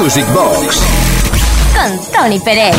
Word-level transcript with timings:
Music 0.00 0.24
Box 0.32 0.80
con 1.74 2.10
Tony 2.10 2.40
Pérez. 2.40 2.74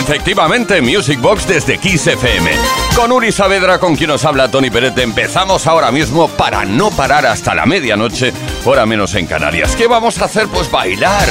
Efectivamente, 0.00 0.82
Music 0.82 1.20
Box 1.20 1.46
desde 1.46 1.78
Kiss 1.78 2.08
FM. 2.08 2.50
Con 2.96 3.12
Uri 3.12 3.30
Saavedra, 3.30 3.78
con 3.78 3.94
quien 3.94 4.10
nos 4.10 4.24
habla 4.24 4.50
Tony 4.50 4.70
Pérez, 4.70 4.98
empezamos 4.98 5.68
ahora 5.68 5.92
mismo 5.92 6.26
para 6.26 6.64
no 6.64 6.90
parar 6.90 7.26
hasta 7.26 7.54
la 7.54 7.64
medianoche, 7.64 8.32
hora 8.64 8.86
menos 8.86 9.14
en 9.14 9.26
Canarias. 9.26 9.76
¿Qué 9.76 9.86
vamos 9.86 10.20
a 10.20 10.24
hacer? 10.24 10.48
Pues 10.48 10.68
bailar. 10.68 11.28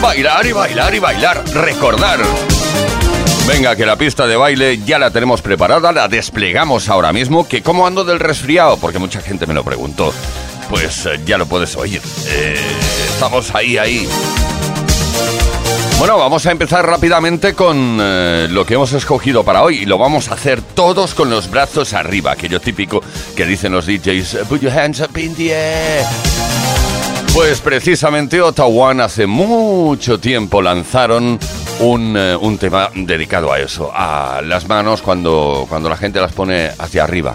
Bailar 0.00 0.46
y 0.46 0.52
bailar 0.52 0.94
y 0.94 0.98
bailar. 1.00 1.44
Recordar. 1.54 2.20
Venga, 3.48 3.74
que 3.74 3.84
la 3.84 3.96
pista 3.96 4.28
de 4.28 4.36
baile 4.36 4.78
ya 4.84 5.00
la 5.00 5.10
tenemos 5.10 5.42
preparada, 5.42 5.90
la 5.90 6.06
desplegamos 6.06 6.88
ahora 6.88 7.12
mismo. 7.12 7.48
Que 7.48 7.64
cómo 7.64 7.84
ando 7.84 8.04
del 8.04 8.20
resfriado, 8.20 8.76
porque 8.76 9.00
mucha 9.00 9.20
gente 9.20 9.44
me 9.46 9.54
lo 9.54 9.64
preguntó. 9.64 10.14
Pues 10.68 11.06
eh, 11.06 11.20
ya 11.24 11.38
lo 11.38 11.46
puedes 11.46 11.76
oír. 11.76 12.00
Eh, 12.28 12.56
estamos 13.08 13.54
ahí, 13.54 13.78
ahí. 13.78 14.08
Bueno, 15.98 16.18
vamos 16.18 16.44
a 16.46 16.50
empezar 16.50 16.84
rápidamente 16.84 17.54
con 17.54 17.98
eh, 18.00 18.48
lo 18.50 18.66
que 18.66 18.74
hemos 18.74 18.92
escogido 18.92 19.44
para 19.44 19.62
hoy 19.62 19.78
y 19.78 19.86
lo 19.86 19.96
vamos 19.96 20.28
a 20.28 20.34
hacer 20.34 20.60
todos 20.60 21.14
con 21.14 21.30
los 21.30 21.48
brazos 21.48 21.94
arriba, 21.94 22.32
aquello 22.32 22.60
típico 22.60 23.00
que 23.36 23.46
dicen 23.46 23.72
los 23.72 23.86
DJs, 23.86 24.38
put 24.48 24.60
your 24.60 24.72
hands 24.72 25.00
up 25.00 25.16
in 25.16 25.34
the 25.34 25.52
air. 25.52 26.04
Pues 27.32 27.60
precisamente 27.60 28.40
Ottawa 28.40 28.92
hace 29.02 29.26
mucho 29.26 30.18
tiempo 30.18 30.62
lanzaron 30.62 31.38
un, 31.80 32.16
un, 32.16 32.58
tema 32.58 32.90
dedicado 32.94 33.52
a 33.52 33.58
eso, 33.58 33.90
a 33.92 34.40
las 34.42 34.68
manos 34.68 35.02
cuando, 35.02 35.66
cuando 35.68 35.88
la 35.88 35.96
gente 35.96 36.20
las 36.20 36.32
pone 36.32 36.70
hacia 36.78 37.02
arriba. 37.02 37.34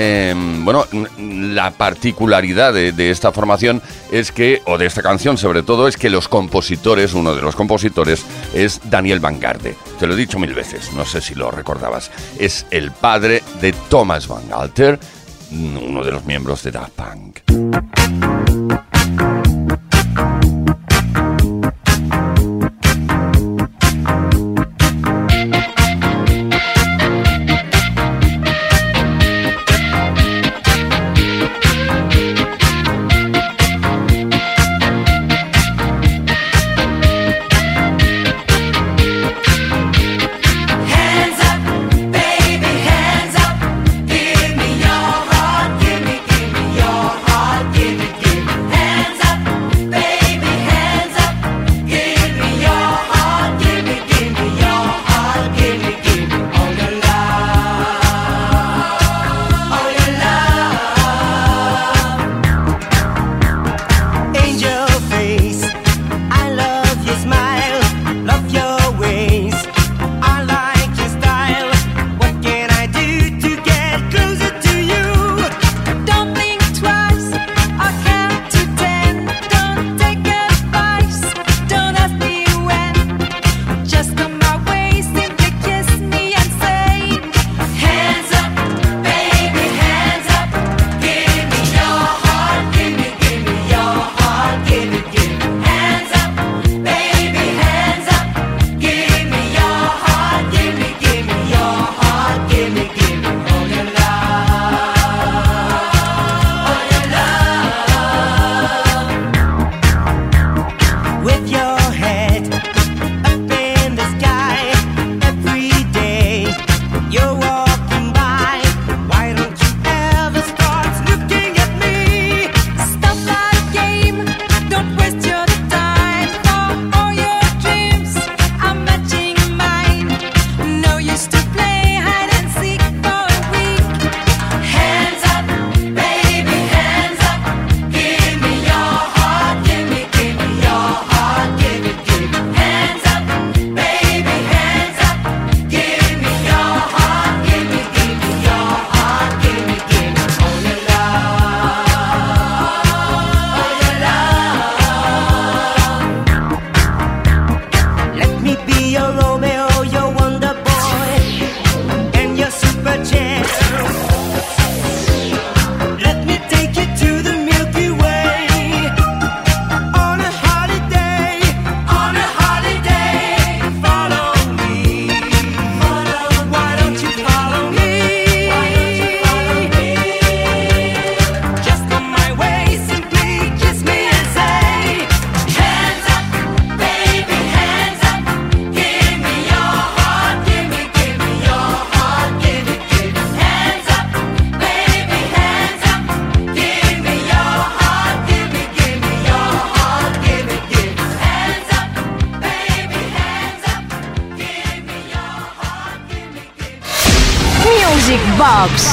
Eh, 0.00 0.32
bueno, 0.62 0.86
la 1.18 1.72
particularidad 1.72 2.72
de, 2.72 3.10
esta 3.10 3.32
formación 3.32 3.82
es 4.12 4.30
que, 4.30 4.62
o 4.66 4.78
de 4.78 4.86
esta 4.86 5.02
canción 5.02 5.36
sobre 5.36 5.64
todo, 5.64 5.88
es 5.88 5.96
que 5.96 6.08
los 6.08 6.28
compositores, 6.28 7.14
uno 7.14 7.34
de 7.34 7.42
los 7.42 7.56
compositores 7.56 8.24
es 8.54 8.80
Daniel 8.84 9.18
Van 9.18 9.40
Garde. 9.40 9.74
Te 9.98 10.06
lo 10.06 10.14
he 10.14 10.16
dicho 10.16 10.38
mil 10.38 10.54
veces, 10.54 10.92
no 10.92 11.04
sé 11.04 11.20
si 11.20 11.34
lo 11.34 11.50
recordabas. 11.50 12.12
Es 12.38 12.64
el 12.70 12.92
padre 12.92 13.42
de 13.60 13.72
Thomas 13.88 14.28
Van 14.28 14.48
Galter, 14.48 15.00
uno 15.50 16.04
de 16.04 16.12
los 16.12 16.24
miembros 16.24 16.62
de 16.62 16.70
Daft 16.70 16.92
Punk. 16.92 17.40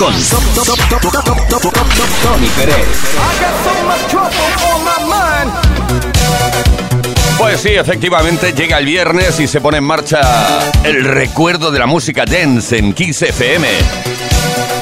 Con 0.05 0.13
Tony 2.21 2.47
Pérez. 2.55 2.75
Pues 7.39 7.61
sí, 7.61 7.69
efectivamente 7.69 8.53
llega 8.53 8.77
el 8.77 8.85
viernes 8.85 9.39
y 9.39 9.47
se 9.47 9.61
pone 9.61 9.77
en 9.77 9.83
marcha 9.83 10.71
el 10.83 11.03
recuerdo 11.05 11.71
de 11.71 11.79
la 11.79 11.87
música 11.87 12.23
dance 12.25 12.77
en 12.77 12.93
Kiss 12.93 13.23
FM. 13.23 13.67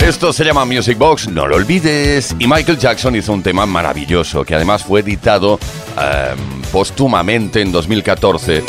Esto 0.05 0.33
se 0.33 0.43
llama 0.43 0.65
Music 0.65 0.97
Box, 0.97 1.29
no 1.29 1.47
lo 1.47 1.55
olvides. 1.55 2.35
Y 2.37 2.45
Michael 2.45 2.77
Jackson 2.77 3.15
hizo 3.15 3.31
un 3.31 3.43
tema 3.43 3.65
maravilloso 3.65 4.43
que 4.43 4.55
además 4.55 4.83
fue 4.83 4.99
editado 4.99 5.53
um, 5.53 6.61
póstumamente 6.63 7.61
en 7.61 7.71
2014 7.71 8.61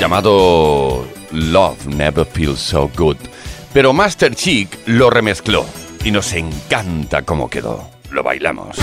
llamado 0.00 1.06
Love 1.32 1.86
Never 1.86 2.24
Feels 2.24 2.60
So 2.60 2.90
Good. 2.96 3.18
Pero 3.74 3.92
Master 3.92 4.34
Chic 4.34 4.78
lo 4.86 5.10
remezcló 5.10 5.66
y 6.04 6.10
nos 6.10 6.32
encanta 6.32 7.22
cómo 7.22 7.48
quedó. 7.48 7.88
Lo 8.10 8.22
bailamos. 8.22 8.76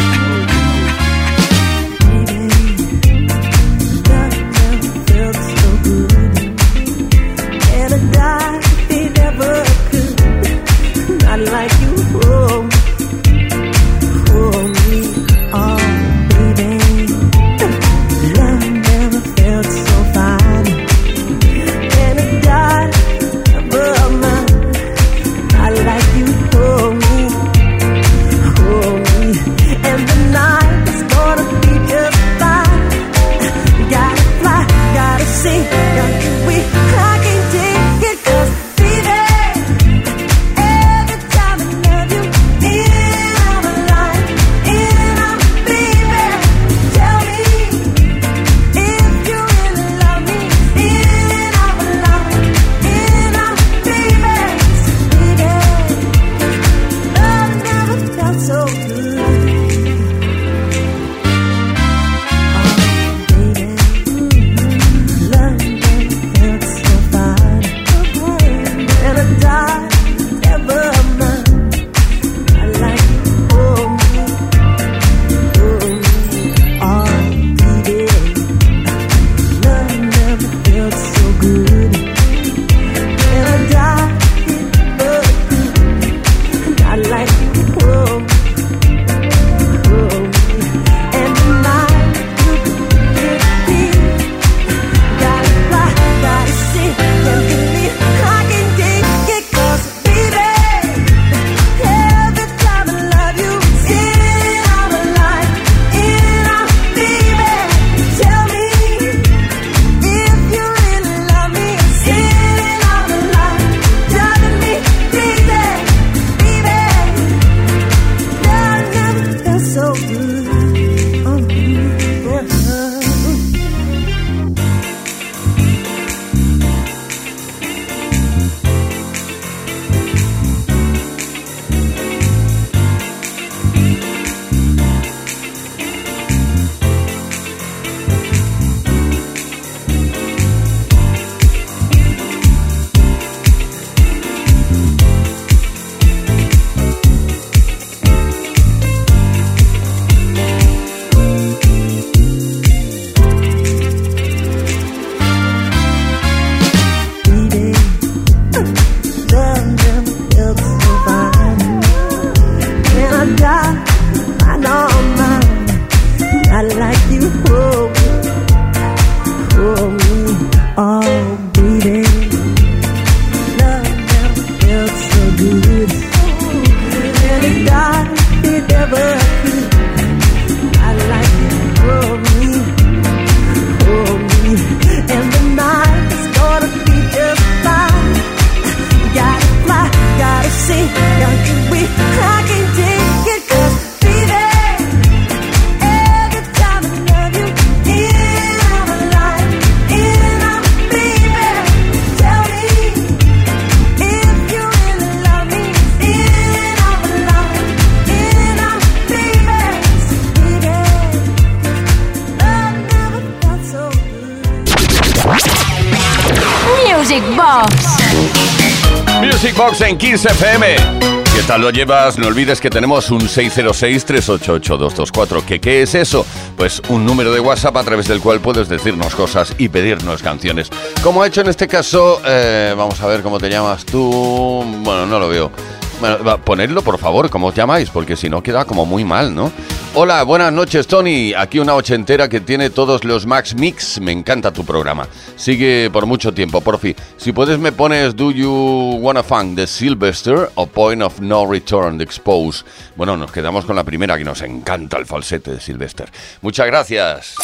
Lo 221.60 221.70
llevas? 221.72 222.18
No 222.18 222.28
olvides 222.28 222.62
que 222.62 222.70
tenemos 222.70 223.12
un 223.12 223.20
606-388-224. 223.22 225.44
¿Qué, 225.44 225.60
¿Qué 225.60 225.82
es 225.82 225.94
eso? 225.96 226.26
Pues 226.58 226.82
un 226.90 227.06
número 227.06 227.32
de 227.32 227.40
WhatsApp 227.40 227.78
a 227.78 227.84
través 227.84 228.08
del 228.08 228.22
cual 228.22 228.40
puedes 228.40 228.70
decirnos 228.70 229.16
cosas 229.16 229.54
y 229.58 229.70
pedirnos 229.70 230.24
canciones. 230.24 230.70
Como 231.04 231.22
ha 231.22 231.28
hecho 231.28 231.42
en 231.42 231.48
este 231.48 231.68
caso, 231.68 232.22
eh, 232.26 232.74
vamos 232.78 233.02
a 233.02 233.08
ver 233.08 233.22
cómo 233.22 233.40
te 233.40 233.50
llamas 233.50 233.86
tú. 233.86 234.64
Bueno, 234.84 235.06
no 235.06 235.20
lo 235.20 235.28
veo. 235.28 235.52
Bueno, 236.00 236.38
ponedlo 236.40 236.82
por 236.82 236.98
favor, 236.98 237.30
¿cómo 237.30 237.48
os 237.48 237.56
llamáis? 237.56 237.90
Porque 237.90 238.16
si 238.16 238.30
no 238.30 238.42
queda 238.42 238.64
como 238.64 238.86
muy 238.86 239.04
mal, 239.04 239.36
¿no? 239.36 239.52
Hola, 239.96 240.22
buenas 240.24 240.54
noches 240.54 240.86
Tony. 240.86 241.34
Aquí 241.34 241.58
una 241.58 241.74
ochentera 241.74 242.30
que 242.30 242.40
tiene 242.40 242.70
todos 242.70 243.04
los 243.04 243.26
Max 243.26 243.56
Mix. 243.56 244.00
Me 244.00 244.12
encanta 244.12 244.54
tu 244.54 244.64
programa. 244.64 245.08
Sigue 245.36 245.90
por 245.92 246.06
mucho 246.06 246.32
tiempo, 246.32 246.62
porfi. 246.62 246.96
Si 247.18 247.32
puedes 247.32 247.58
me 247.58 247.72
pones 247.72 248.16
Do 248.16 248.32
You 248.32 249.00
Wanna 249.02 249.24
Funk 249.24 249.56
de 249.56 249.66
Sylvester 249.66 250.52
o 250.56 250.68
Point 250.68 251.02
of 251.02 251.20
No 251.20 251.52
Return 251.52 251.98
de 251.98 252.04
Expose. 252.04 252.64
Bueno, 252.96 253.18
nos 253.18 253.32
quedamos 253.32 253.66
con 253.66 253.76
la 253.76 253.84
primera 253.84 254.18
que 254.18 254.24
nos 254.24 254.42
encanta 254.44 254.98
el 254.98 255.08
falsete 255.08 255.54
de 255.54 255.60
Sylvester. 255.60 256.10
Muchas 256.42 256.68
gracias. 256.68 257.36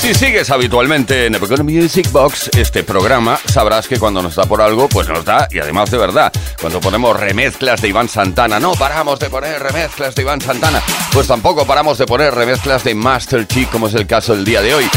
Si 0.00 0.14
sigues 0.14 0.48
habitualmente 0.50 1.26
en 1.26 1.34
Epic 1.34 1.62
Music 1.62 2.10
Box, 2.12 2.48
este 2.56 2.82
programa, 2.82 3.38
sabrás 3.44 3.88
que 3.88 3.98
cuando 3.98 4.22
nos 4.22 4.36
da 4.36 4.46
por 4.46 4.62
algo, 4.62 4.88
pues 4.88 5.06
nos 5.08 5.22
da, 5.22 5.48
y 5.50 5.58
además 5.58 5.90
de 5.90 5.98
verdad, 5.98 6.32
cuando 6.58 6.80
ponemos 6.80 7.14
remezclas 7.14 7.82
de 7.82 7.88
Iván 7.88 8.08
Santana, 8.08 8.58
no 8.58 8.72
paramos 8.72 9.20
de 9.20 9.28
poner 9.28 9.62
remezclas 9.62 10.14
de 10.14 10.22
Iván 10.22 10.40
Santana, 10.40 10.82
pues 11.12 11.26
tampoco 11.26 11.66
paramos 11.66 11.98
de 11.98 12.06
poner 12.06 12.34
remezclas 12.34 12.84
de 12.84 12.94
Master 12.94 13.46
Chief, 13.46 13.68
como 13.68 13.88
es 13.88 13.94
el 13.94 14.06
caso 14.06 14.34
del 14.34 14.46
día 14.46 14.62
de 14.62 14.74
hoy. 14.74 14.88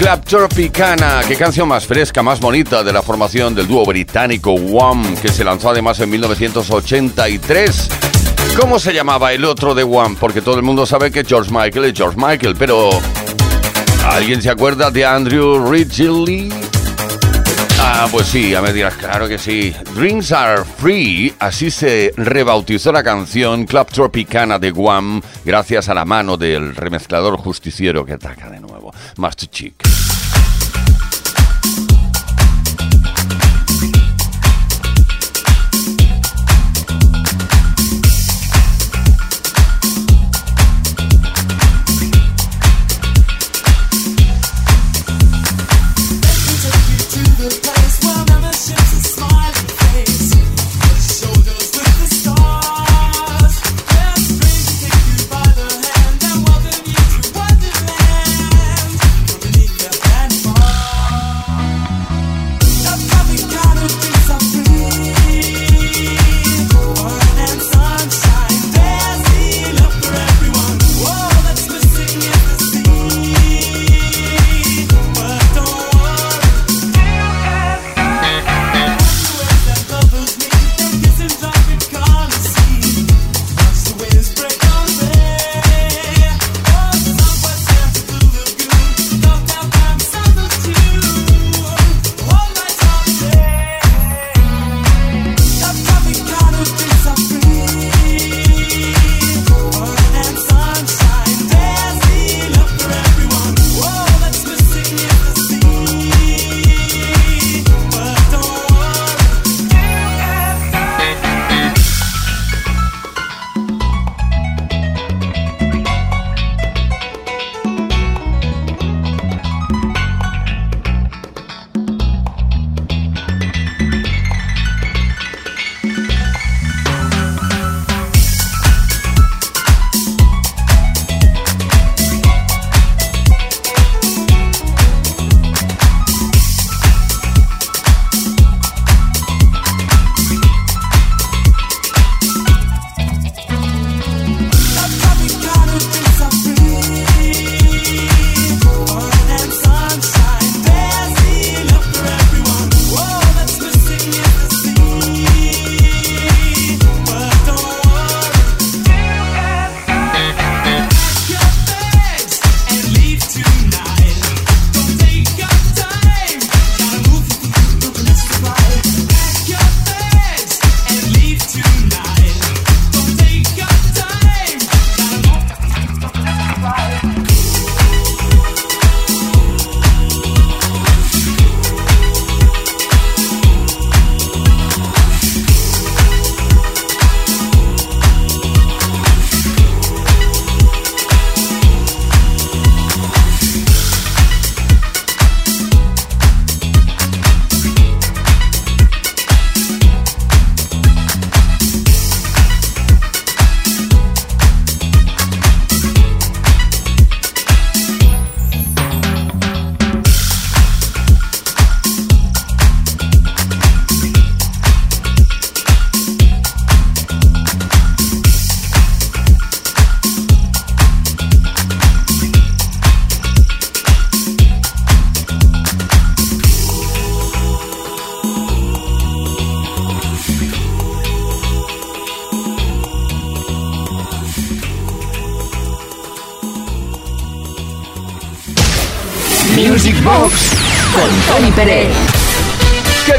Club 0.00 0.24
Tropicana, 0.24 1.20
qué 1.28 1.36
canción 1.36 1.68
más 1.68 1.84
fresca, 1.84 2.22
más 2.22 2.40
bonita 2.40 2.82
de 2.82 2.90
la 2.90 3.02
formación 3.02 3.54
del 3.54 3.68
dúo 3.68 3.84
británico 3.84 4.52
Wham, 4.52 5.14
que 5.16 5.28
se 5.28 5.44
lanzó 5.44 5.68
además 5.68 6.00
en 6.00 6.08
1983. 6.08 7.88
¿Cómo 8.58 8.78
se 8.78 8.94
llamaba 8.94 9.34
el 9.34 9.44
otro 9.44 9.74
de 9.74 9.82
One? 9.82 10.16
Porque 10.18 10.40
todo 10.40 10.56
el 10.56 10.62
mundo 10.62 10.86
sabe 10.86 11.10
que 11.10 11.22
George 11.22 11.50
Michael 11.52 11.84
es 11.84 11.92
George 11.94 12.16
Michael, 12.18 12.56
pero 12.58 12.88
¿alguien 14.06 14.40
se 14.40 14.48
acuerda 14.48 14.90
de 14.90 15.04
Andrew 15.04 15.70
Ridgely? 15.70 16.69
Ah, 17.92 18.06
pues 18.10 18.28
sí, 18.28 18.54
a 18.54 18.62
me 18.62 18.72
claro 18.72 19.26
que 19.26 19.36
sí. 19.36 19.74
Dreams 19.96 20.30
Are 20.30 20.64
Free, 20.64 21.34
así 21.40 21.72
se 21.72 22.14
rebautizó 22.16 22.92
la 22.92 23.02
canción 23.02 23.66
Club 23.66 23.88
Tropicana 23.88 24.60
de 24.60 24.70
Guam, 24.70 25.20
gracias 25.44 25.88
a 25.88 25.94
la 25.94 26.04
mano 26.04 26.36
del 26.36 26.76
remezclador 26.76 27.36
justiciero 27.36 28.06
que 28.06 28.12
ataca 28.12 28.48
de 28.48 28.60
nuevo, 28.60 28.94
Master 29.16 29.50
Chick. 29.50 29.99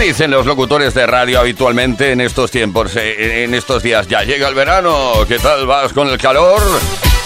Dicen 0.01 0.31
los 0.31 0.47
locutores 0.47 0.95
de 0.95 1.05
radio 1.05 1.39
habitualmente 1.39 2.11
en 2.11 2.21
estos 2.21 2.49
tiempos, 2.49 2.95
eh, 2.95 3.43
en 3.43 3.53
estos 3.53 3.83
días? 3.83 4.07
Ya 4.07 4.23
llega 4.23 4.47
el 4.47 4.55
verano, 4.55 5.13
¿qué 5.27 5.37
tal 5.37 5.67
vas 5.67 5.93
con 5.93 6.07
el 6.07 6.17
calor? 6.17 6.59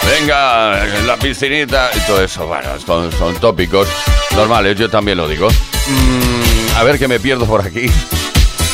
Venga, 0.06 0.86
la 1.06 1.16
piscinita 1.16 1.90
y 1.96 2.00
todo 2.06 2.22
eso. 2.22 2.46
Bueno, 2.46 2.70
son, 2.80 3.36
tópicos 3.36 3.88
normales, 4.36 4.78
yo 4.78 4.90
también 4.90 5.18
lo 5.18 5.28
digo. 5.28 5.48
Mm, 5.48 6.78
a 6.78 6.84
ver 6.84 7.00
que 7.00 7.08
me 7.08 7.20
pierdo 7.20 7.46
por 7.46 7.62
aquí 7.62 7.90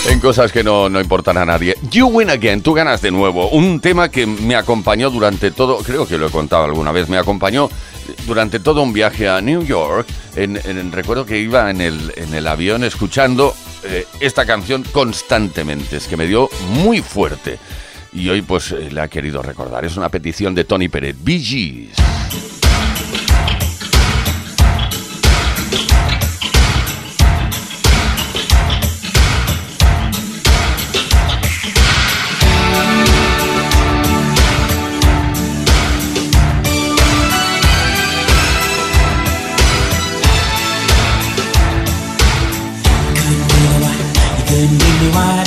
en 0.09 0.19
cosas 0.19 0.51
que 0.51 0.63
no, 0.63 0.89
no, 0.89 0.99
importan 0.99 1.37
a 1.37 1.45
nadie. 1.45 1.77
You 1.91 2.07
Win 2.07 2.31
Again, 2.31 2.61
tú 2.61 2.73
ganas 2.73 3.01
de 3.01 3.11
nuevo. 3.11 3.49
Un 3.49 3.79
tema 3.81 4.09
que 4.09 4.25
me 4.25 4.55
acompañó 4.55 5.11
durante 5.11 5.51
todo, 5.51 5.77
creo 5.77 6.07
que 6.07 6.17
lo 6.17 6.27
he 6.27 6.31
contado 6.31 6.63
alguna 6.63 6.91
vez, 6.91 7.07
me 7.07 7.19
acompañó 7.19 7.69
durante 8.25 8.59
todo 8.59 8.81
un 8.81 8.93
viaje 8.93 9.29
a 9.29 9.41
New 9.41 9.63
York. 9.63 10.07
Recuerdo 10.91 11.25
que 11.25 11.37
iba 11.37 11.69
en 11.69 11.81
el, 11.81 12.13
en 12.15 12.33
el 12.33 12.47
avión 12.47 12.83
escuchando 12.83 13.53
eh, 13.83 14.05
esta 14.19 14.45
canción 14.45 14.83
constantemente. 14.83 15.97
Es 15.97 16.07
que 16.07 16.17
me 16.17 16.27
dio 16.27 16.49
muy 16.69 17.01
fuerte. 17.01 17.59
Y 18.13 18.29
hoy 18.29 18.41
pues 18.41 18.71
eh, 18.71 18.89
le 18.91 19.01
ha 19.01 19.07
querido 19.07 19.41
recordar. 19.41 19.85
Es 19.85 19.97
una 19.97 20.09
petición 20.09 20.53
de 20.53 20.63
Tony 20.63 20.89
Pérez. 20.89 21.15
Bee 21.19 21.91
couldn't 44.61 44.77
give 44.77 45.01
me 45.01 45.09
what 45.09 45.40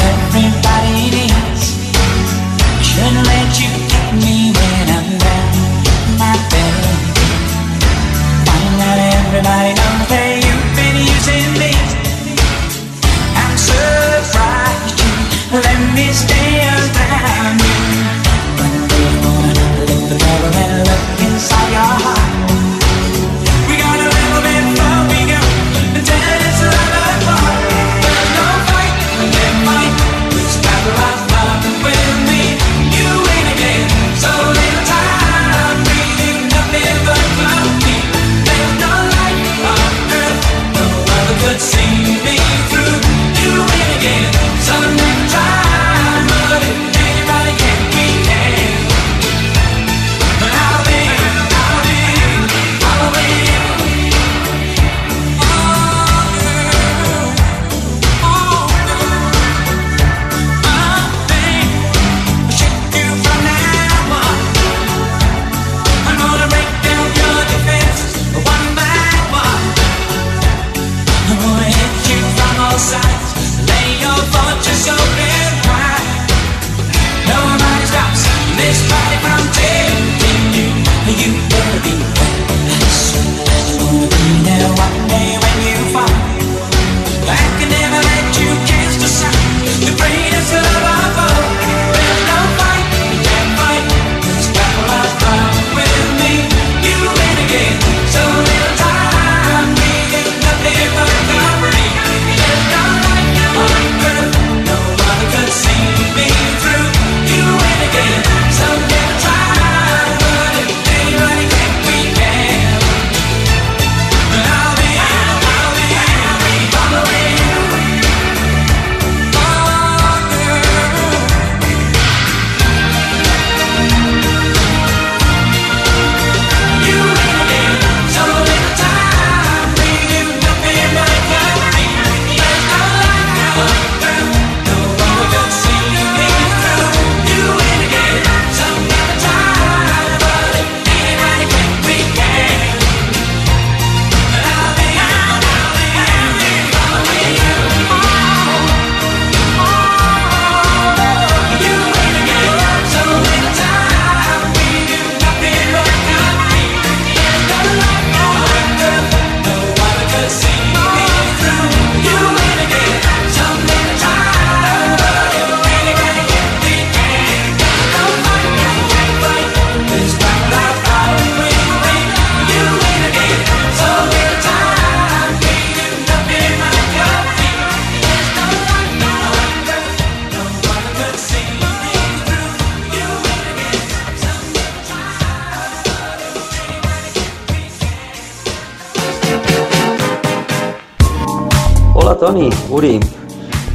Uri, 192.75 192.99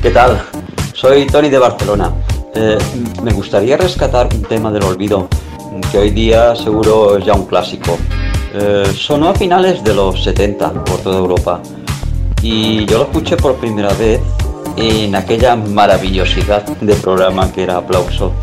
¿qué 0.01 0.11
tal? 0.11 0.41
Soy 0.93 1.25
Tony 1.25 1.49
de 1.49 1.57
Barcelona. 1.57 2.11
Eh, 2.53 2.77
me 3.23 3.31
gustaría 3.31 3.77
rescatar 3.77 4.27
un 4.35 4.41
tema 4.41 4.73
del 4.73 4.83
olvido 4.83 5.29
que 5.89 5.99
hoy 5.99 6.09
día 6.09 6.53
seguro 6.53 7.17
es 7.17 7.25
ya 7.25 7.33
un 7.33 7.45
clásico. 7.45 7.97
Eh, 8.53 8.83
sonó 8.93 9.29
a 9.29 9.33
finales 9.33 9.81
de 9.85 9.93
los 9.93 10.21
70 10.21 10.83
por 10.83 10.97
toda 10.97 11.17
Europa 11.17 11.61
y 12.41 12.85
yo 12.87 12.97
lo 12.97 13.03
escuché 13.05 13.37
por 13.37 13.55
primera 13.55 13.93
vez 13.93 14.19
en 14.75 15.15
aquella 15.15 15.55
maravillosidad 15.55 16.65
de 16.65 16.93
programa 16.95 17.49
que 17.53 17.63
era 17.63 17.77
Aplauso, 17.77 18.33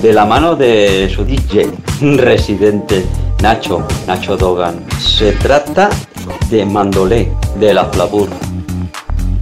de 0.00 0.14
la 0.14 0.24
mano 0.24 0.56
de 0.56 1.12
su 1.14 1.22
DJ 1.22 1.70
residente 2.16 3.04
Nacho, 3.42 3.86
Nacho 4.06 4.38
Dogan. 4.38 4.86
Se 4.98 5.32
trata 5.32 5.90
de 6.48 6.64
Mandolé 6.64 7.30
de 7.60 7.74
la 7.74 7.84
Flavur. 7.84 8.30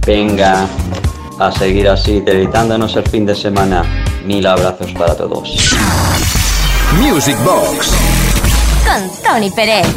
Venga, 0.05 0.67
a 1.39 1.51
seguir 1.51 1.87
así, 1.87 2.21
deleitándonos 2.21 2.95
el 2.95 3.07
fin 3.07 3.25
de 3.25 3.35
semana. 3.35 3.83
Mil 4.25 4.45
abrazos 4.47 4.91
para 4.93 5.15
todos. 5.15 5.75
Music 6.99 7.37
Box. 7.43 7.91
Con 8.83 9.09
Tony 9.23 9.51
Pérez. 9.51 9.87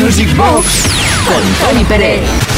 Music 0.00 0.34
Box 0.36 0.86
con 1.26 1.68
Tony 1.68 1.84
Pérez. 1.84 2.51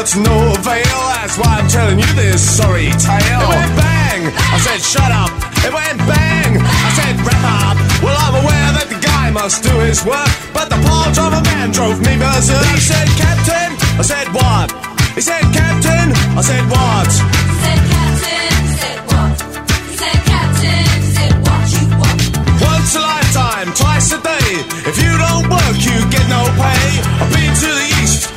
that's 0.00 0.16
no 0.16 0.32
avail. 0.56 1.00
That's 1.12 1.36
why 1.36 1.60
I'm 1.60 1.68
telling 1.68 1.98
you 2.00 2.08
this 2.16 2.40
sorry 2.40 2.88
tale. 2.96 3.20
It 3.20 3.52
went 3.52 3.74
bang, 3.76 4.22
I 4.32 4.56
said 4.64 4.80
shut 4.80 5.12
up. 5.12 5.28
It 5.60 5.72
went 5.76 6.00
bang, 6.08 6.56
I 6.56 6.88
said 6.96 7.20
wrap 7.20 7.44
up. 7.44 7.76
Well, 8.00 8.16
I'm 8.16 8.40
aware 8.40 8.70
that 8.80 8.88
the 8.88 8.96
guy 8.96 9.28
must 9.28 9.60
do 9.60 9.68
his 9.84 10.00
work, 10.00 10.32
but 10.56 10.72
the 10.72 10.80
pile 10.88 11.12
driver 11.12 11.44
man 11.52 11.68
drove 11.68 12.00
me 12.00 12.16
berserk. 12.16 12.64
He 12.72 12.80
said, 12.80 13.08
Captain, 13.20 13.76
I 14.00 14.04
said 14.08 14.28
what? 14.32 14.72
He 15.12 15.20
said, 15.20 15.44
Captain, 15.52 16.16
I 16.32 16.40
said 16.48 16.64
what? 16.72 17.10
He 17.12 17.60
said, 17.60 17.80
Captain, 17.92 18.56
said 18.80 19.00
what? 19.04 19.36
He 19.84 19.96
said, 20.00 20.20
Captain, 20.32 20.96
said 21.12 21.34
what 21.44 21.64
you 21.76 21.84
want? 22.00 22.20
Once 22.56 22.96
a 22.96 23.04
lifetime, 23.04 23.68
twice 23.76 24.08
a 24.16 24.20
day. 24.24 24.48
If 24.88 24.96
you 24.96 25.12
don't 25.12 25.44
work, 25.52 25.76
you 25.84 25.96
get 26.08 26.24
no 26.32 26.40
pay. 26.56 27.39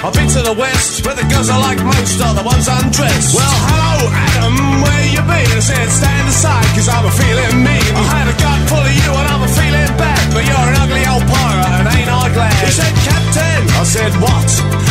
I've 0.04 0.12
been 0.12 0.28
to 0.36 0.44
the 0.44 0.52
west, 0.52 1.00
where 1.08 1.16
the 1.16 1.24
girls 1.32 1.48
I 1.48 1.56
like 1.63 1.80
most 1.80 2.20
are 2.20 2.36
the 2.36 2.44
ones 2.44 2.68
undressed. 2.68 3.32
Well, 3.32 3.56
hello, 3.72 4.12
Adam, 4.12 4.84
where 4.84 5.06
you 5.08 5.24
been? 5.24 5.48
I 5.48 5.63
said, 5.63 5.88
stand 5.88 6.28
aside, 6.28 6.68
cause 6.76 6.92
I'm 6.92 7.08
a 7.08 7.13
feeling 7.16 7.63
mean. 7.63 7.88
I 7.96 8.04
had 8.12 8.28
a 8.28 8.36
gut 8.36 8.60
full 8.68 8.84
of 8.84 8.92
you 8.92 9.12
and 9.16 9.28
I'm 9.32 9.48
a 9.48 9.52
feeling 9.56 9.92
bad, 9.96 10.24
but 10.36 10.44
you're 10.44 10.60
an 10.60 10.76
ugly 10.84 11.08
old 11.08 11.24
pirate 11.24 11.72
and 11.80 11.88
ain't 11.88 12.12
I 12.12 12.28
glad? 12.36 12.52
He 12.52 12.76
said, 12.76 12.92
Captain, 13.00 13.63
I 13.80 13.84
said, 13.88 14.12
what? 14.20 14.50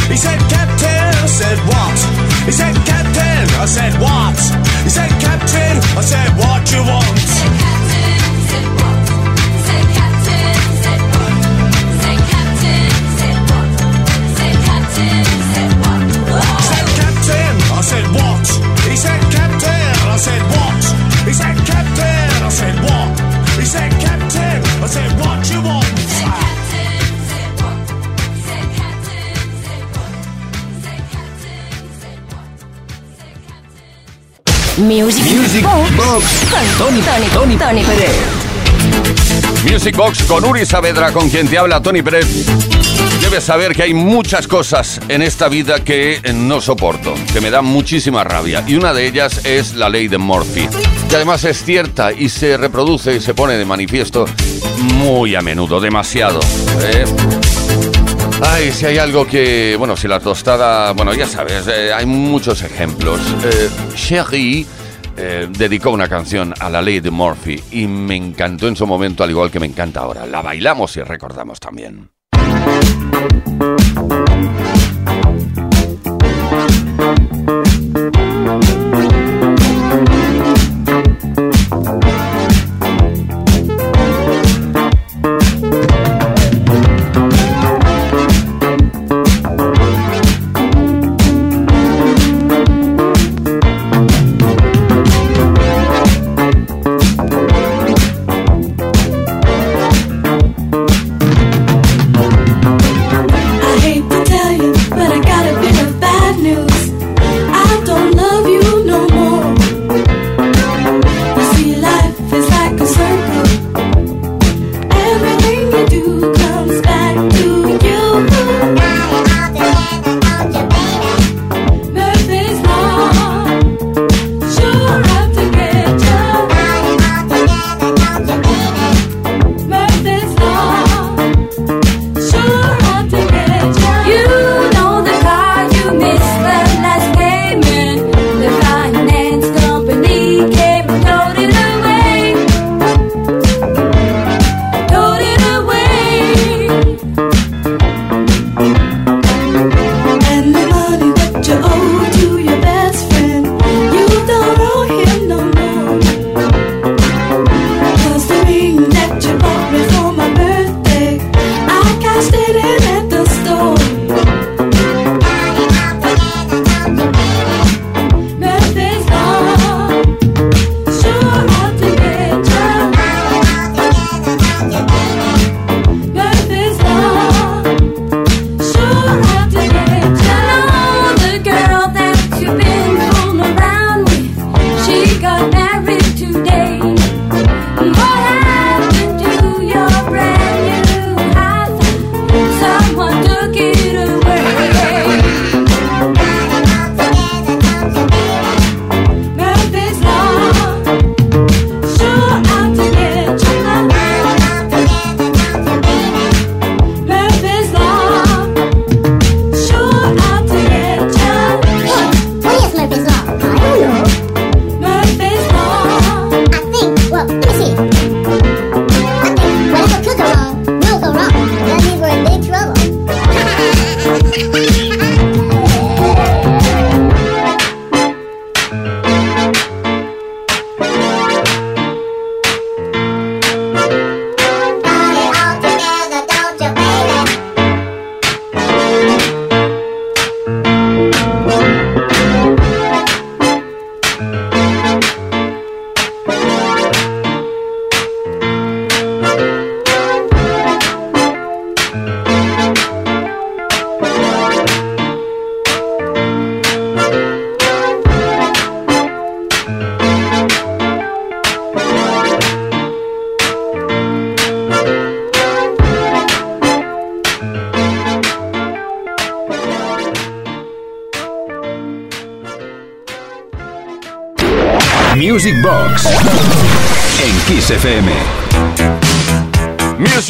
He 0.08 0.16
said, 0.16 0.40
Captain, 0.48 1.12
I 1.12 1.28
said, 1.28 1.60
what? 1.68 1.98
He 2.48 2.52
said, 2.56 2.72
Captain, 2.88 3.44
I 3.60 3.66
said, 3.68 3.92
what? 4.00 4.40
He 4.80 4.88
said, 4.88 5.12
Captain, 5.20 5.76
I 5.92 6.00
said, 6.08 6.28
what 6.40 6.64
do 6.64 6.80
you 6.80 6.84
want? 6.88 7.20
He 7.20 7.28
said, 7.28 7.52
Captain, 7.60 8.16
I 8.16 8.40
said, 8.48 8.64
what? 8.80 9.01
Music, 34.78 35.62
Box, 35.62 35.90
Box. 35.96 36.24
Tony, 36.78 37.02
Tony, 37.02 37.28
Tony, 37.28 37.56
Tony 37.56 37.82
Music 39.70 39.96
Box 39.96 40.22
con 40.24 40.44
Uri 40.44 40.66
Saavedra, 40.66 41.12
con 41.12 41.28
quien 41.28 41.48
te 41.48 41.58
habla 41.58 41.80
Tony 41.80 42.02
Pérez 42.02 42.81
debe 43.32 43.40
saber 43.40 43.74
que 43.74 43.84
hay 43.84 43.94
muchas 43.94 44.46
cosas 44.46 45.00
en 45.08 45.22
esta 45.22 45.48
vida 45.48 45.82
que 45.82 46.20
no 46.34 46.60
soporto, 46.60 47.14
que 47.32 47.40
me 47.40 47.50
dan 47.50 47.64
muchísima 47.64 48.24
rabia. 48.24 48.62
Y 48.66 48.74
una 48.74 48.92
de 48.92 49.06
ellas 49.06 49.46
es 49.46 49.74
la 49.74 49.88
ley 49.88 50.06
de 50.06 50.18
Murphy, 50.18 50.68
que 51.08 51.16
además 51.16 51.42
es 51.44 51.64
cierta 51.64 52.12
y 52.12 52.28
se 52.28 52.58
reproduce 52.58 53.14
y 53.16 53.20
se 53.20 53.32
pone 53.32 53.54
de 53.54 53.64
manifiesto 53.64 54.26
muy 54.96 55.34
a 55.34 55.40
menudo, 55.40 55.80
demasiado. 55.80 56.40
¿eh? 56.82 57.06
Ay, 58.42 58.70
si 58.70 58.84
hay 58.84 58.98
algo 58.98 59.26
que. 59.26 59.76
Bueno, 59.78 59.96
si 59.96 60.08
la 60.08 60.20
tostada. 60.20 60.92
Bueno, 60.92 61.14
ya 61.14 61.26
sabes, 61.26 61.66
eh, 61.68 61.90
hay 61.90 62.04
muchos 62.04 62.60
ejemplos. 62.60 63.18
Eh, 63.44 63.70
Sherry 63.96 64.66
eh, 65.16 65.48
dedicó 65.48 65.88
una 65.88 66.06
canción 66.06 66.52
a 66.60 66.68
la 66.68 66.82
ley 66.82 67.00
de 67.00 67.10
Murphy 67.10 67.58
y 67.70 67.86
me 67.86 68.14
encantó 68.14 68.68
en 68.68 68.76
su 68.76 68.86
momento, 68.86 69.24
al 69.24 69.30
igual 69.30 69.50
que 69.50 69.58
me 69.58 69.66
encanta 69.66 70.00
ahora. 70.00 70.26
La 70.26 70.42
bailamos 70.42 70.94
y 70.98 71.02
recordamos 71.02 71.58
también. 71.58 72.10
thank 73.22 73.46
you 73.46 73.51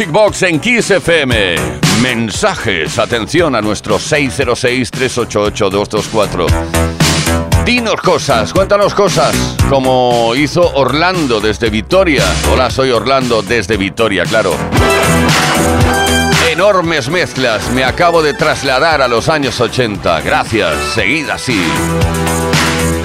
Music 0.03 0.13
Box 0.13 0.43
en 0.43 0.59
Kiss 0.59 0.91
FM. 0.91 1.55
Mensajes. 2.03 2.99
Atención 2.99 3.55
a 3.55 3.61
nuestro 3.61 4.01
606-388-224. 4.01 6.47
Dinos 7.65 8.01
cosas, 8.01 8.53
cuéntanos 8.53 8.95
cosas, 8.95 9.33
como 9.69 10.35
hizo 10.35 10.75
Orlando 10.75 11.41
desde 11.41 11.71
Vitoria. 11.71 12.25
Hola, 12.53 12.69
soy 12.69 12.91
Orlando 12.91 13.43
desde 13.43 13.77
Vitoria, 13.77 14.25
claro. 14.25 14.57
Enormes 16.51 17.09
mezclas, 17.09 17.71
me 17.71 17.85
acabo 17.85 18.23
de 18.23 18.35
trasladar 18.35 19.03
a 19.03 19.09
los 19.09 19.29
años 19.29 19.61
80. 19.61 20.21
Gracias, 20.23 20.75
seguid 20.95 21.31
así. 21.31 21.63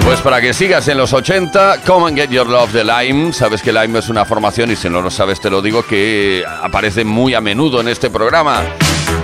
Pues 0.08 0.22
para 0.22 0.40
que 0.40 0.54
sigas 0.54 0.88
en 0.88 0.96
los 0.96 1.12
80, 1.12 1.82
Come 1.86 2.08
and 2.08 2.16
Get 2.16 2.30
Your 2.30 2.46
Love 2.46 2.72
de 2.72 2.82
Lime. 2.82 3.30
Sabes 3.34 3.60
que 3.60 3.74
Lime 3.74 3.98
es 3.98 4.08
una 4.08 4.24
formación 4.24 4.70
y 4.70 4.76
si 4.76 4.88
no 4.88 5.02
lo 5.02 5.10
sabes 5.10 5.38
te 5.38 5.50
lo 5.50 5.60
digo 5.60 5.82
que 5.82 6.42
aparece 6.62 7.04
muy 7.04 7.34
a 7.34 7.42
menudo 7.42 7.82
en 7.82 7.88
este 7.88 8.08
programa. 8.08 8.62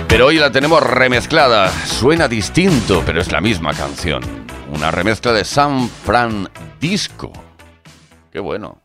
Pero 0.07 0.27
hoy 0.27 0.37
la 0.37 0.51
tenemos 0.51 0.83
remezclada. 0.83 1.71
Suena 1.87 2.27
distinto, 2.27 3.01
pero 3.03 3.19
es 3.19 3.31
la 3.31 3.41
misma 3.41 3.73
canción. 3.73 4.21
Una 4.75 4.91
remezcla 4.91 5.33
de 5.33 5.43
San 5.43 5.89
Fran 5.89 6.51
Disco. 6.79 7.33
Qué 8.31 8.39
bueno. 8.39 8.83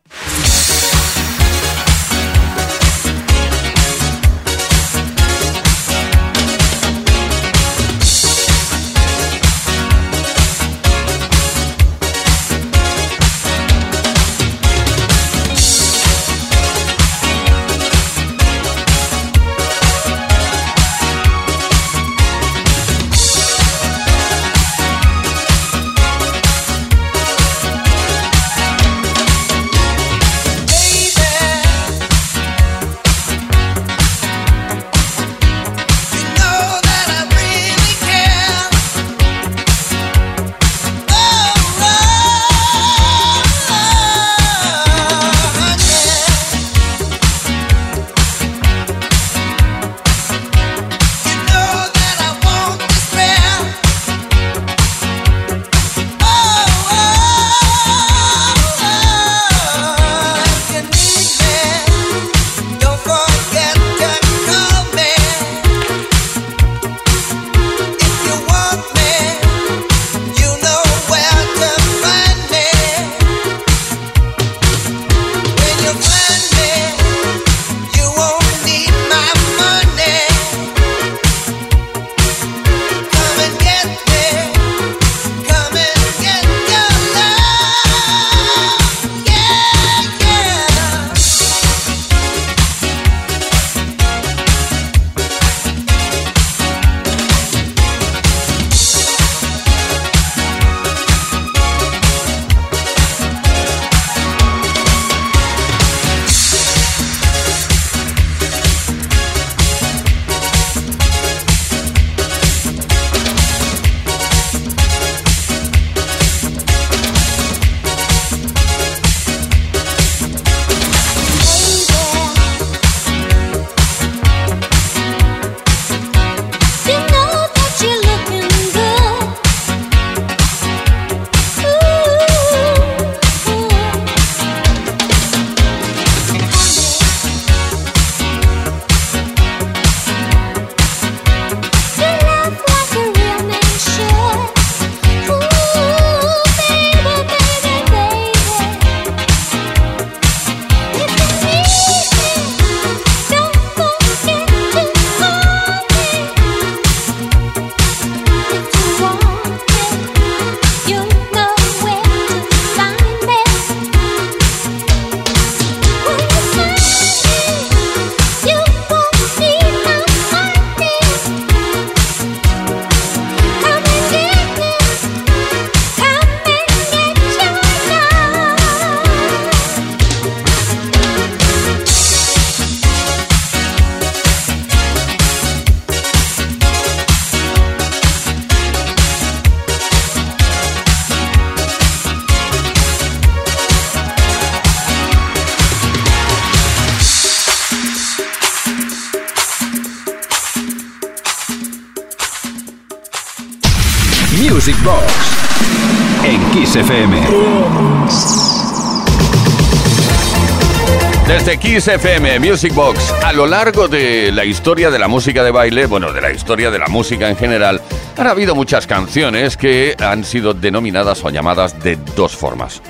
Kiss 211.71 211.87
FM 211.87 212.41
Music 212.41 212.75
Box, 212.75 213.13
a 213.23 213.31
lo 213.31 213.47
largo 213.47 213.87
de 213.87 214.29
la 214.33 214.43
historia 214.43 214.91
de 214.91 214.99
la 214.99 215.07
música 215.07 215.41
de 215.41 215.51
baile, 215.51 215.85
bueno, 215.85 216.11
de 216.11 216.19
la 216.19 216.29
historia 216.29 216.69
de 216.69 216.77
la 216.77 216.87
música 216.87 217.29
en 217.29 217.37
general, 217.37 217.81
han 218.17 218.27
habido 218.27 218.55
muchas 218.55 218.85
canciones 218.85 219.55
que 219.55 219.95
han 219.97 220.25
sido 220.25 220.53
denominadas 220.53 221.23
o 221.23 221.29
llamadas 221.29 221.81
de 221.81 221.95
dos 222.13 222.35
formas. 222.35 222.81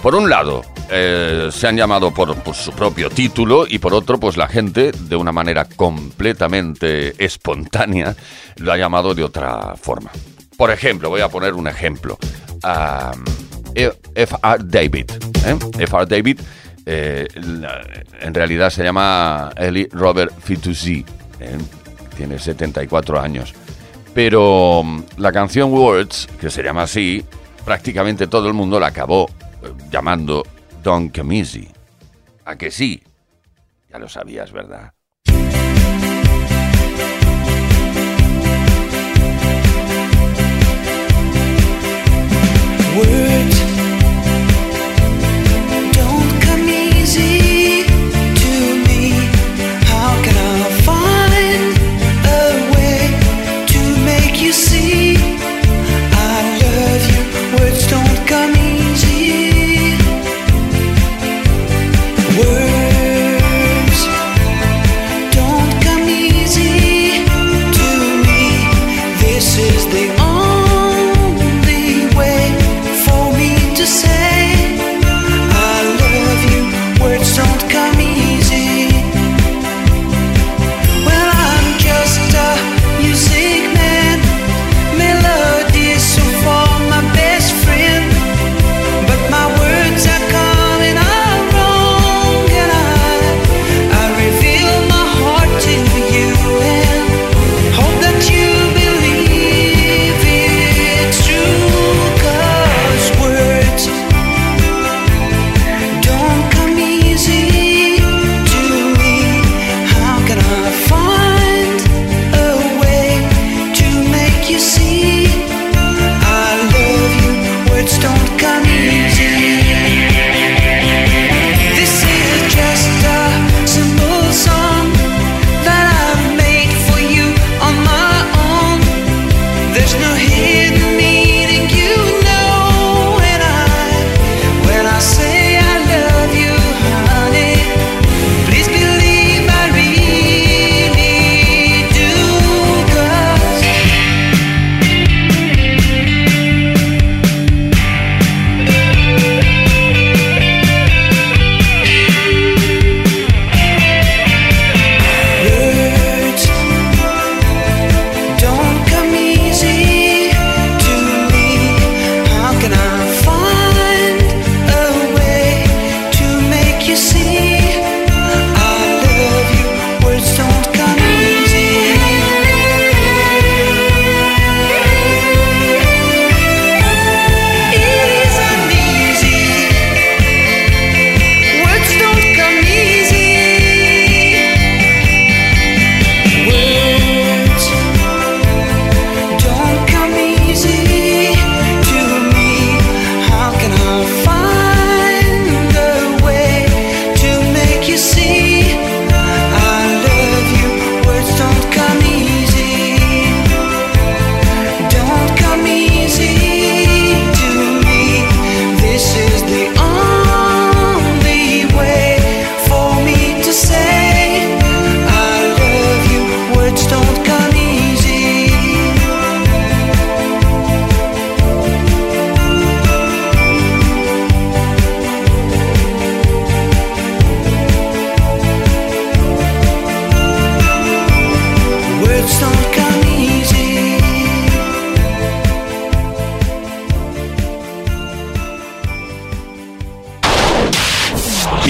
Por 0.00 0.14
un 0.14 0.30
lado, 0.30 0.62
eh, 0.90 1.50
se 1.52 1.68
han 1.68 1.76
llamado 1.76 2.10
por, 2.14 2.34
su 2.54 2.72
propio 2.72 3.10
título 3.10 3.66
y 3.68 3.78
por 3.80 3.92
otro, 3.92 4.18
pues 4.18 4.38
la 4.38 4.48
gente, 4.48 4.92
de 4.92 5.16
una 5.16 5.32
manera 5.32 5.66
completamente 5.66 7.22
espontánea, 7.22 8.16
lo 8.56 8.72
ha 8.72 8.78
llamado 8.78 9.14
de 9.14 9.24
otra 9.24 9.74
forma. 9.76 10.10
Por 10.56 10.70
ejemplo, 10.70 11.10
voy 11.10 11.20
a 11.20 11.28
poner 11.28 11.52
un 11.52 11.68
ejemplo. 11.68 12.16
F.R. 13.74 14.64
David. 14.64 15.10
¿eh? 15.44 15.58
F.R. 15.80 16.06
David 16.06 16.40
eh, 16.86 17.28
en 18.20 18.34
realidad 18.34 18.70
se 18.70 18.84
llama 18.84 19.52
Eli 19.56 19.88
Robert 19.92 20.32
Fitoussi. 20.40 21.04
¿eh? 21.40 21.58
Tiene 22.16 22.38
74 22.38 23.20
años. 23.20 23.54
Pero 24.14 24.82
mm, 24.84 25.02
la 25.18 25.32
canción 25.32 25.72
Words, 25.72 26.28
que 26.40 26.50
se 26.50 26.62
llama 26.62 26.82
así, 26.82 27.24
prácticamente 27.64 28.26
todo 28.26 28.48
el 28.48 28.54
mundo 28.54 28.78
la 28.78 28.88
acabó 28.88 29.28
llamando 29.90 30.44
Don't 30.82 31.16
Come 31.16 31.38
Easy. 31.38 31.68
¿A 32.44 32.56
que 32.56 32.70
sí? 32.70 33.02
Ya 33.90 33.98
lo 33.98 34.08
sabías, 34.08 34.52
¿verdad? 34.52 34.92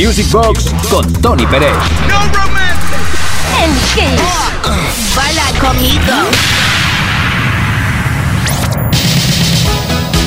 Music 0.05 0.29
Box 0.33 0.75
con 0.91 1.13
Tony 1.23 1.47
Pérez. 1.47 1.71
En 3.63 3.73
Kiss. 3.95 5.15
Baila 5.15 5.45
conmigo. 5.61 6.13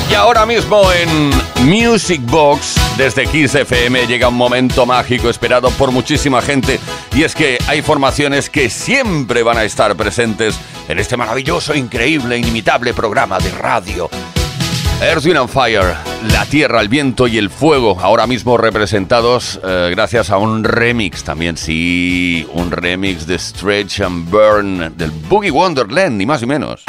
Y 0.09 0.13
ahora 0.13 0.45
mismo 0.45 0.89
en 0.93 1.29
Music 1.65 2.21
Box, 2.23 2.75
desde 2.95 3.27
Kiss 3.27 3.53
FM, 3.55 4.07
llega 4.07 4.29
un 4.29 4.35
momento 4.35 4.85
mágico 4.85 5.29
esperado 5.29 5.69
por 5.71 5.91
muchísima 5.91 6.41
gente. 6.41 6.79
Y 7.13 7.23
es 7.23 7.35
que 7.35 7.57
hay 7.67 7.81
formaciones 7.81 8.49
que 8.49 8.69
siempre 8.69 9.43
van 9.43 9.57
a 9.57 9.65
estar 9.65 9.93
presentes 9.95 10.55
en 10.87 10.99
este 10.99 11.17
maravilloso, 11.17 11.75
increíble, 11.75 12.37
inimitable 12.37 12.93
programa 12.93 13.39
de 13.39 13.51
radio. 13.51 14.09
Earth, 15.01 15.25
Wind 15.25 15.37
and 15.37 15.49
Fire, 15.49 16.14
la 16.31 16.45
tierra, 16.45 16.81
el 16.81 16.89
viento 16.89 17.27
y 17.27 17.37
el 17.37 17.49
fuego, 17.49 17.97
ahora 17.99 18.27
mismo 18.27 18.57
representados 18.57 19.59
eh, 19.63 19.89
gracias 19.91 20.29
a 20.29 20.37
un 20.37 20.63
remix 20.63 21.23
también, 21.23 21.57
sí, 21.57 22.47
un 22.53 22.71
remix 22.71 23.27
de 23.27 23.37
Stretch 23.37 24.01
and 24.01 24.29
Burn 24.29 24.97
del 24.97 25.11
Boogie 25.11 25.51
Wonderland, 25.51 26.17
ni 26.17 26.25
más 26.25 26.41
ni 26.41 26.47
menos. 26.47 26.85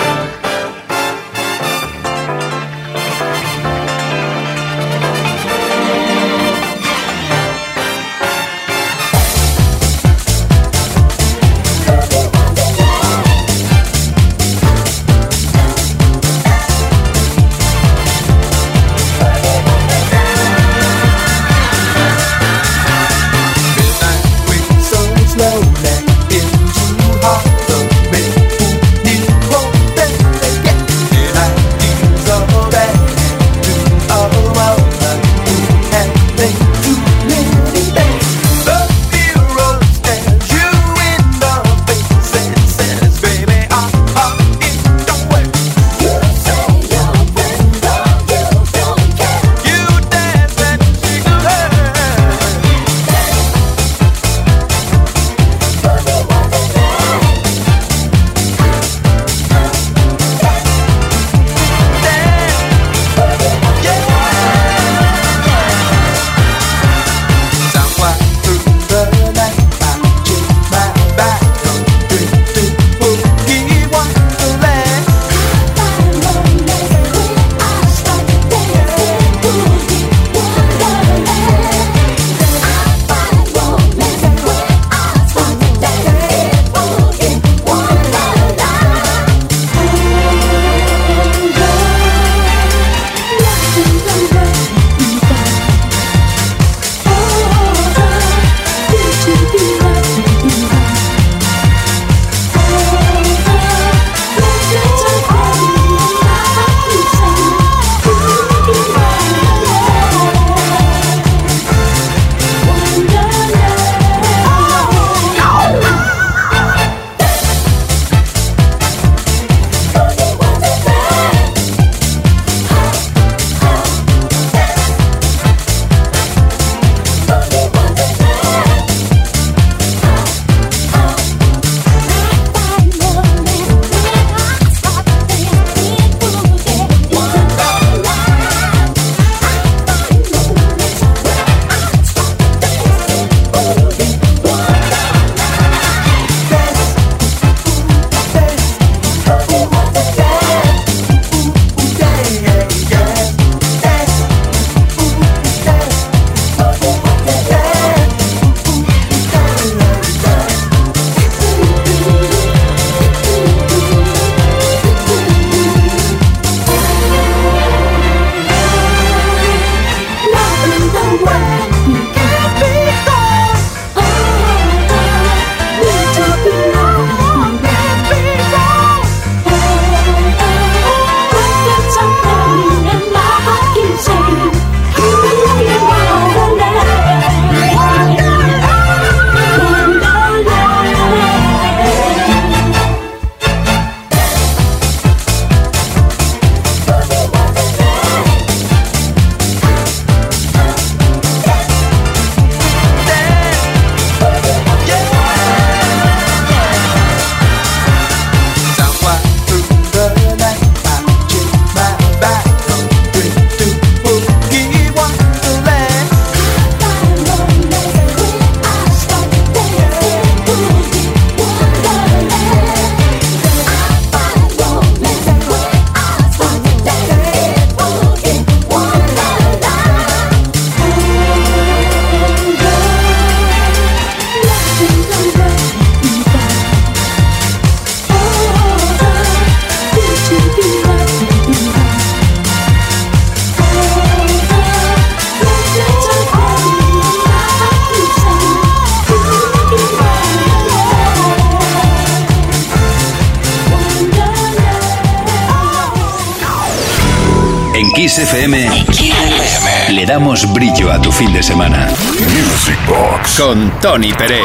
Semana. 261.46 261.86
Music 261.86 262.78
Box 262.88 263.40
con 263.40 263.70
Tony 263.80 264.12
Peret. 264.12 264.42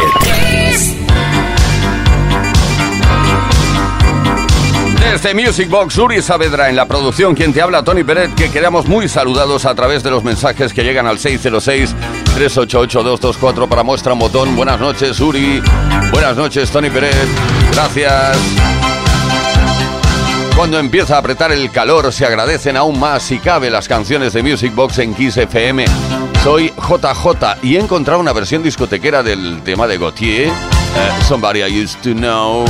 Desde 5.00 5.34
Music 5.34 5.68
Box, 5.68 5.98
Uri 5.98 6.22
Saavedra 6.22 6.70
en 6.70 6.76
la 6.76 6.86
producción, 6.86 7.34
quien 7.34 7.54
te 7.54 7.64
habla, 7.64 7.82
Tony 7.82 8.04
Peret, 8.04 8.36
que 8.36 8.52
quedamos 8.52 8.86
muy 8.86 9.10
saludados 9.10 9.66
a 9.66 9.74
través 9.74 10.04
de 10.04 10.12
los 10.12 10.24
mensajes 10.24 10.74
que 10.74 10.84
llegan 10.84 11.08
al 11.08 11.18
606-388-224 11.18 13.68
para 13.68 13.82
muestra 13.82 14.14
botón. 14.14 14.56
Buenas 14.56 14.80
noches, 14.80 15.20
Uri. 15.20 15.60
Buenas 16.12 16.38
noches, 16.38 16.70
Tony 16.70 16.92
Peret. 16.92 17.16
Gracias. 17.72 18.38
Cuando 20.56 20.78
empieza 20.78 21.16
a 21.16 21.20
apretar 21.20 21.52
el 21.52 21.72
calor, 21.72 22.14
se 22.14 22.28
agradecen 22.28 22.78
aún 22.78 23.00
más 23.00 23.24
si 23.24 23.40
cabe 23.40 23.72
las 23.72 23.88
canciones 23.88 24.34
de 24.34 24.44
Music 24.44 24.76
Box 24.76 25.00
en 25.00 25.16
Kiss 25.16 25.38
FM. 25.38 25.86
Soy 26.44 26.70
JJ 26.70 27.60
y 27.62 27.76
he 27.76 27.80
encontrado 27.80 28.20
una 28.20 28.34
versión 28.34 28.64
discotequera 28.64 29.22
del 29.22 29.62
tema 29.62 29.86
de 29.86 30.00
Gautier, 30.00 30.48
eh, 30.48 30.52
Somebody 31.28 31.62
I 31.62 31.84
Used 31.84 32.02
to 32.02 32.14
Know. 32.16 32.66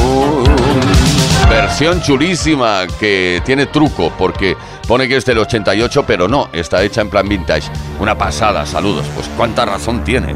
Versión 1.50 2.02
chulísima 2.02 2.86
que 3.00 3.42
tiene 3.46 3.68
truco 3.68 4.12
porque 4.18 4.58
pone 4.86 5.08
que 5.08 5.16
es 5.16 5.26
del 5.26 5.38
88, 5.38 6.04
pero 6.06 6.28
no, 6.28 6.50
está 6.52 6.84
hecha 6.84 7.00
en 7.00 7.10
plan 7.10 7.30
vintage. 7.30 7.72
Una 7.98 8.18
pasada, 8.18 8.66
saludos. 8.66 9.06
Pues 9.16 9.30
cuánta 9.38 9.66
razón 9.66 10.04
tienes. 10.04 10.36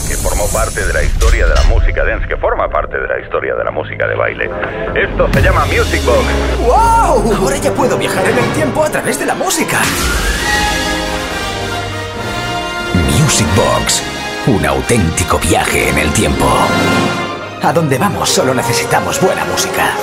Que 0.00 0.16
formó 0.16 0.48
parte 0.48 0.86
de 0.86 0.92
la 0.92 1.02
historia 1.02 1.46
de 1.46 1.54
la 1.54 1.62
música 1.64 2.04
dance, 2.04 2.26
que 2.26 2.36
forma 2.36 2.68
parte 2.68 2.98
de 2.98 3.06
la 3.06 3.20
historia 3.20 3.54
de 3.54 3.64
la 3.64 3.70
música 3.70 4.06
de 4.06 4.14
baile. 4.14 4.50
Esto 4.94 5.28
se 5.32 5.42
llama 5.42 5.66
Music 5.66 6.02
Box. 6.04 6.24
¡Wow! 6.60 7.34
Ahora 7.36 7.56
ya 7.58 7.72
puedo 7.72 7.98
viajar 7.98 8.24
en 8.24 8.38
el 8.38 8.52
tiempo 8.52 8.84
a 8.84 8.90
través 8.90 9.18
de 9.18 9.26
la 9.26 9.34
música. 9.34 9.80
Music 13.20 13.46
Box. 13.54 14.02
Un 14.46 14.64
auténtico 14.64 15.38
viaje 15.38 15.90
en 15.90 15.98
el 15.98 16.12
tiempo. 16.12 16.46
A 17.62 17.72
donde 17.72 17.98
vamos 17.98 18.30
solo 18.30 18.54
necesitamos 18.54 19.20
buena 19.20 19.44
música. 19.44 19.94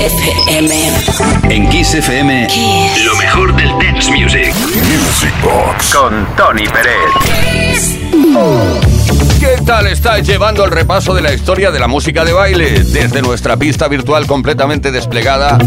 FM. 0.00 0.74
En 1.50 1.68
Kiss 1.68 1.94
FM, 1.94 2.48
lo 3.04 3.14
mejor 3.16 3.54
del 3.54 3.68
dance 3.68 4.10
music. 4.10 4.54
Music 4.54 5.34
Box. 5.42 5.94
Con 5.94 6.26
Tony 6.36 6.66
Pérez. 6.68 7.98
¿Qué 9.38 9.62
tal 9.66 9.88
estáis 9.88 10.26
llevando 10.26 10.64
el 10.64 10.70
repaso 10.70 11.12
de 11.12 11.20
la 11.20 11.34
historia 11.34 11.70
de 11.70 11.78
la 11.78 11.86
música 11.86 12.24
de 12.24 12.32
baile? 12.32 12.82
Desde 12.82 13.20
nuestra 13.20 13.58
pista 13.58 13.88
virtual 13.88 14.26
completamente 14.26 14.90
desplegada, 14.90 15.58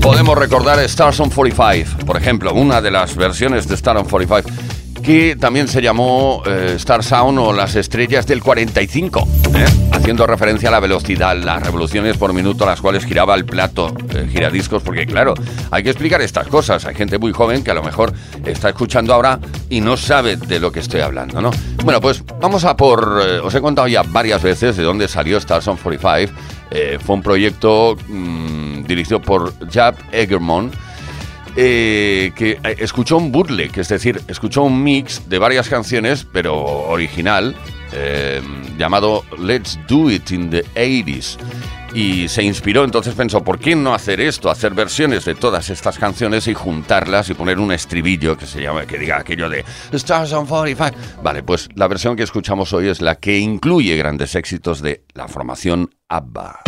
podemos 0.00 0.36
recordar 0.36 0.80
Stars 0.80 1.20
on 1.20 1.30
45, 1.30 2.04
por 2.04 2.16
ejemplo, 2.16 2.52
una 2.52 2.82
de 2.82 2.90
las 2.90 3.14
versiones 3.14 3.68
de 3.68 3.76
Stars 3.76 4.00
on 4.00 4.08
45, 4.08 4.50
que 5.04 5.36
también 5.36 5.68
se 5.68 5.82
llamó 5.82 6.42
eh, 6.46 6.72
Star 6.76 7.04
Sound 7.04 7.38
o 7.38 7.52
las 7.52 7.76
estrellas 7.76 8.26
del 8.26 8.42
45, 8.42 9.28
¿eh? 9.54 9.66
haciendo 9.92 10.26
referencia 10.26 10.70
a 10.70 10.72
la 10.72 10.80
velocidad, 10.80 11.36
las 11.36 11.62
revoluciones 11.62 12.16
por 12.16 12.32
minuto 12.32 12.64
a 12.64 12.68
las 12.68 12.80
cuales 12.80 13.04
giraba 13.04 13.34
el 13.34 13.44
plato 13.44 13.94
eh, 14.14 14.26
giradiscos, 14.30 14.82
porque 14.82 15.06
claro, 15.06 15.34
hay 15.70 15.82
que 15.82 15.90
explicar 15.90 16.22
estas 16.22 16.48
cosas. 16.48 16.86
Hay 16.86 16.94
gente 16.94 17.18
muy 17.18 17.32
joven 17.32 17.62
que 17.62 17.70
a 17.70 17.74
lo 17.74 17.82
mejor 17.82 18.14
está 18.46 18.70
escuchando 18.70 19.12
ahora 19.12 19.38
y 19.68 19.82
no 19.82 19.98
sabe 19.98 20.36
de 20.36 20.58
lo 20.58 20.72
que 20.72 20.80
estoy 20.80 21.02
hablando, 21.02 21.40
¿no? 21.42 21.50
Bueno, 21.84 22.00
pues 22.00 22.24
vamos 22.40 22.64
a 22.64 22.74
por... 22.74 23.06
os 23.44 23.54
he 23.54 23.60
contado 23.60 23.86
ya 23.86 24.02
varias 24.02 24.42
veces 24.42 24.76
de 24.76 24.82
dónde 24.82 25.06
salió 25.06 25.36
Stars 25.36 25.68
on 25.68 25.76
45. 25.76 26.32
Eh, 26.70 26.98
fue 27.04 27.14
un 27.14 27.22
proyecto 27.22 27.96
mm, 28.08 28.84
dirigido 28.84 29.20
por 29.20 29.52
Jab 29.70 29.94
Egermon, 30.10 30.72
eh, 31.56 32.32
que 32.34 32.52
eh, 32.52 32.76
escuchó 32.78 33.16
un 33.16 33.30
bootleg, 33.30 33.78
es 33.78 33.88
decir, 33.88 34.20
escuchó 34.28 34.62
un 34.62 34.82
mix 34.82 35.28
de 35.28 35.38
varias 35.38 35.68
canciones, 35.68 36.26
pero 36.32 36.54
original, 36.64 37.54
eh, 37.92 38.42
llamado 38.76 39.24
Let's 39.38 39.78
Do 39.88 40.10
It 40.10 40.32
in 40.32 40.50
the 40.50 40.64
80s. 40.74 41.38
Y 41.94 42.26
se 42.26 42.42
inspiró, 42.42 42.82
entonces 42.82 43.14
pensó, 43.14 43.44
¿por 43.44 43.60
qué 43.60 43.76
no 43.76 43.94
hacer 43.94 44.20
esto? 44.20 44.50
Hacer 44.50 44.74
versiones 44.74 45.24
de 45.24 45.36
todas 45.36 45.70
estas 45.70 45.96
canciones 45.96 46.48
y 46.48 46.54
juntarlas 46.54 47.30
y 47.30 47.34
poner 47.34 47.60
un 47.60 47.70
estribillo 47.70 48.36
que 48.36 48.46
se 48.46 48.60
llama, 48.60 48.84
que 48.84 48.98
diga 48.98 49.18
aquello 49.18 49.48
de 49.48 49.64
Stars 49.92 50.32
on 50.32 50.44
45. 50.44 51.22
Vale, 51.22 51.44
pues 51.44 51.68
la 51.76 51.86
versión 51.86 52.16
que 52.16 52.24
escuchamos 52.24 52.72
hoy 52.72 52.88
es 52.88 53.00
la 53.00 53.14
que 53.14 53.38
incluye 53.38 53.96
grandes 53.96 54.34
éxitos 54.34 54.82
de 54.82 55.04
la 55.14 55.28
formación 55.28 55.88
ABBA. 56.08 56.62